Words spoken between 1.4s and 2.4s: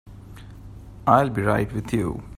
right with you.